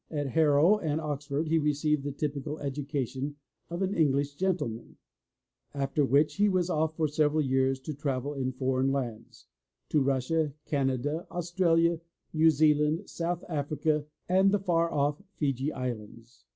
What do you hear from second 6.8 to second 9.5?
for several years of travel in foreign lands—